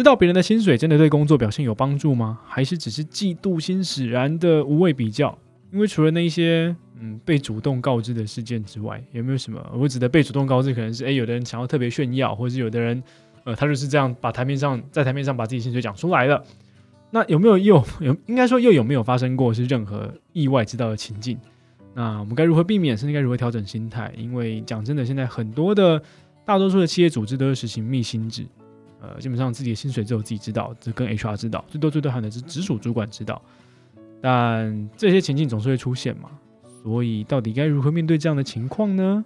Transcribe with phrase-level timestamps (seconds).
[0.00, 2.38] 知道别人的薪水真的对工作表现有帮助吗？
[2.46, 5.36] 还是只是嫉妒心使然的无谓比较？
[5.70, 13.02] 因为除了那一些嗯被主动告知的事件之外，有没有什么我指的被主动告知，可能是诶，有的人想要特别炫耀，或者是有的人
[13.44, 16.42] 呃他就是这样把台面上在台面上把自己薪水讲出来了。
[17.10, 21.38] 那有没有又有应该说又有没有发生过是任何意外知道的情境？
[21.92, 24.12] 那我们该如何避免，甚至该如何调整心态？
[24.16, 26.00] 因为讲真的，现在很多的
[26.46, 28.46] 大多数的企业组织都是实行密薪制，
[29.00, 33.40] 呃，基本上自己的薪水只有自己知道，只跟 HR 知道，最多最多还能是直属主管知道。
[34.20, 36.28] 但这些情境总是会出现嘛，
[36.82, 39.24] 所以到底该如何面对这样的情况呢？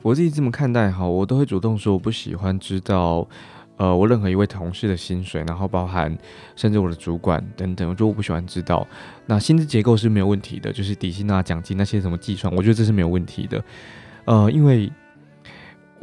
[0.00, 3.28] 我自己这么看待哈，我都会主动说我不喜欢知道，
[3.76, 6.16] 呃，我任何一位同事的薪水，然后包含
[6.56, 8.86] 甚至我的主管等等，我觉得我不喜欢知道。
[9.26, 13.62] 那薪资结构是没有问题的，就是底薪啊、奖金那些怎么计算，我觉得这是没有问题的。
[14.24, 14.90] 呃，因为。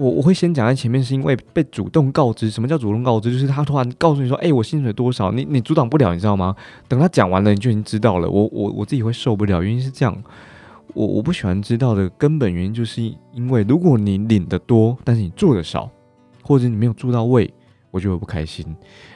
[0.02, 2.50] 我我会先讲在前面，是因为被主动告知。
[2.50, 3.32] 什么叫主动告知？
[3.32, 6.56] 就是他突然告诉你说：“哎，我薪水多少？”你你阻挡不了，你知道吗？
[6.88, 8.28] 等他讲完了，你就已经知道了。
[8.28, 10.24] 我我我自己会受不了，原因是这样。
[10.96, 13.00] 我我不喜欢知道的根本原因，就是
[13.32, 15.88] 因为如果你领的多，但是你做的少，
[16.42, 17.54] 或者你没有做到位，
[17.92, 18.66] 我就会不开心。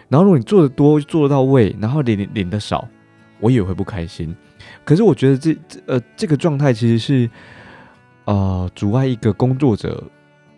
[0.08, 2.88] 然后如果你做的多，做得到位，然后领领的少，
[3.40, 4.36] 我也会不开心。
[4.84, 7.28] 可是我觉得这呃这个状态其实是
[8.26, 10.04] 呃阻碍一个工作者。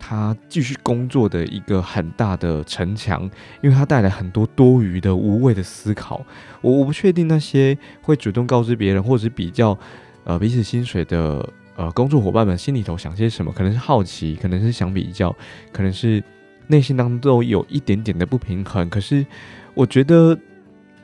[0.08, 6.24] 他继续工作的一个很大的城墙，因为他带来很多多余的、无谓的思考。
[6.62, 9.78] 我我不确定那些会主动告知别人，或者是比较
[10.24, 15.30] 呃彼此薪水的呃工作伙伴们心里头想些什么，可能是好奇，可能是想比较，
[15.70, 16.24] 可能是
[16.68, 18.88] 内心当中有一点点的不平衡。
[18.88, 19.26] 可是
[19.74, 20.38] 我觉得，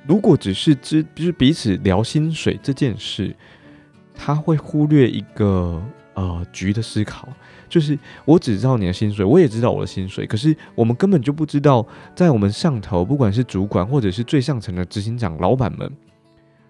[0.07, 3.37] 如果只是知就是彼此聊薪水这件事，
[4.15, 5.83] 他会忽略一个
[6.15, 7.29] 呃局的思考。
[7.69, 15.91] 就是我只知道你的薪水，我也知道我的薪水，可是我们根本就不知道，在我们上头，不管是主管或者是最上层的执行长、老板们，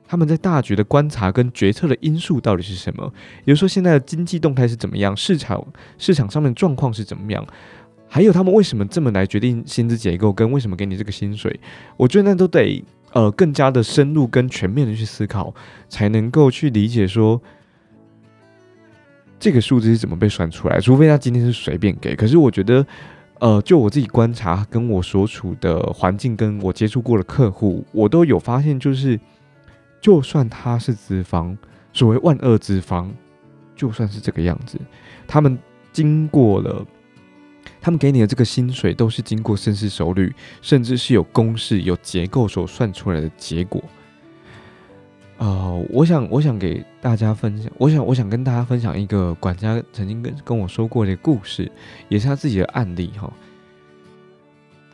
[0.07, 3.13] 他们在大局的观察跟决策的因素到底是什么？
[3.45, 5.63] 比如说现在的经济动态是怎么样，市场
[5.99, 7.47] 市场上面状况是怎么样，
[8.09, 11.61] 还有他们为什么这么来决定薪资结构，跟为什么给你这个薪水？
[11.99, 15.53] 我觉得那都得呃更加的深入跟全面的去思考，
[15.91, 17.43] 才能够去理解说。
[19.45, 20.81] 这个数字是怎么被算出来？
[20.81, 22.17] 除非他今天是随便给。
[22.17, 22.87] 可是我觉得，
[23.41, 29.21] 呃，就我自己观察，跟我所处的环境，跟我接触过的客户，我都有发现，就是
[30.01, 31.55] 就算他是资方，
[31.93, 33.13] 所谓万恶资方，
[33.77, 34.79] 就算是这个样子，
[35.27, 35.59] 他们
[35.93, 36.83] 经过了，
[37.83, 43.85] 他们给你的这个薪水，都是经过深思熟虑，甚至是有公式、有结构所算出来的结果。
[45.39, 51.71] 呃，我想，我想给大家分享，我想，我想跟大家分享一个管家曾经跟跟我说过的故事，
[52.09, 53.33] 也是他自己的案例哈。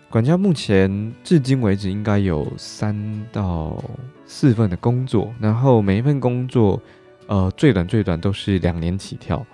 [0.08, 2.96] 管家目前至今为止应该有三
[3.30, 3.80] 到
[4.24, 6.82] 四份的工作，然后每一份工作，
[7.26, 9.46] 呃，最短最短都是两年起跳。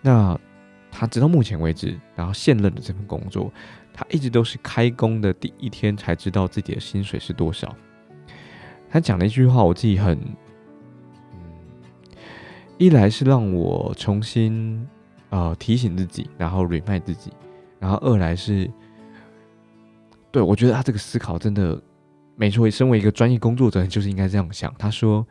[0.00, 0.36] 那
[0.90, 3.52] 他直到目前为止，然后现任的这份工作，
[3.92, 7.72] 他一直都是开工的第一天才知道自己的薪水是多少。
[8.94, 10.16] 他讲了一句话，我自己很，
[11.32, 11.40] 嗯，
[12.78, 14.86] 一来是让我重新
[15.30, 17.32] 呃提醒自己，然后 remind 自己，
[17.80, 18.70] 然后二来是，
[20.30, 21.82] 对我觉得他这个思考真的
[22.36, 22.70] 没错。
[22.70, 24.72] 身为一个专业工作者，就是应该这样想。
[24.78, 25.26] 他说：“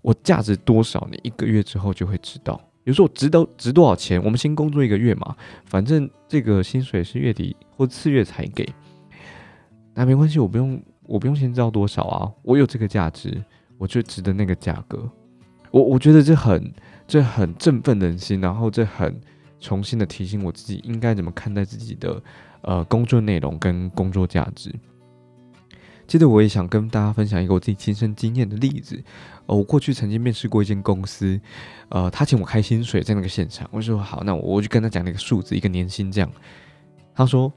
[0.00, 2.56] 我价值多少，你一个月之后就会知道。
[2.82, 5.36] 比如说我值得值多少钱，我们先工作一个月嘛，
[5.66, 8.66] 反正这个薪水是月底或次月才给，
[9.92, 13.42] 那没关系，我不用。”我不用先知道多少啊，我有这个价值，
[13.78, 15.08] 我就值得那个价格。
[15.70, 16.72] 我我觉得这很
[17.06, 19.20] 这很振奋人心，然后这很
[19.60, 22.22] 重新的提醒我自己应该怎么看待自己的
[22.62, 24.74] 呃工作内容跟工作价值。
[26.06, 29.02] 接着我也想跟大家分享一个我自己亲身经验的例子。
[29.46, 31.40] 呃，我过去曾经面试过一间公司，
[31.88, 36.30] 呃，他请我开薪水在那个现场，我说好，那我就跟他讲那个数字，一个年薪这样。
[37.14, 37.50] 他说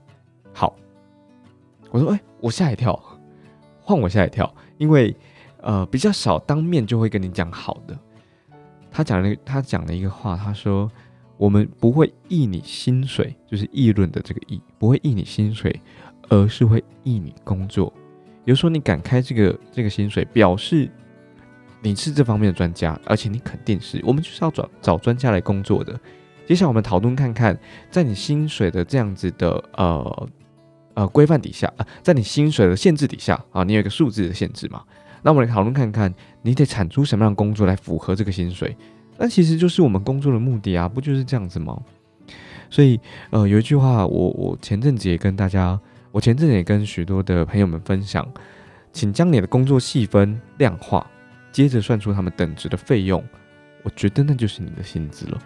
[0.54, 0.76] 好，
[1.92, 2.98] 我说哎，我吓一跳。
[3.88, 5.16] 换我吓一跳，因为
[5.62, 7.98] 呃比较少当面就会跟你讲好的。
[8.92, 10.92] 他讲了他讲了一个话，他说
[11.38, 15.80] 我们不会议你薪水，就是议论的这个议，不会议你薪水，
[16.28, 17.94] 而是会议你工作。
[18.44, 20.92] 比如说你敢开这个这个薪水，表示
[21.82, 25.98] 你是这方面的专家，而且你肯定是我们就是要找找专家来工作的。
[26.46, 27.58] 接下来我们讨论看看，
[27.90, 30.30] 在你薪水的这样子的呃。
[30.98, 34.84] 呃，规范底下啊，在你薪水的限制底下啊，你有一个数字的限制嘛？
[35.22, 36.12] 那我们来讨论看看，
[36.42, 38.76] 你得产出什么样的工作来符合这个薪水？
[39.16, 41.80] 那其实就是我们工作的目的啊，不就是这样子吗？
[42.72, 43.00] 所以，
[43.30, 45.80] 呃，有一句话，我我前阵子也跟大家
[46.12, 48.28] 我前阵子也跟许多的朋友们分享，
[48.92, 51.06] 请将你的工作细分量化，
[51.52, 53.24] 接着算出他们等值的费用，
[53.84, 55.40] 我觉得那就是你的薪资了。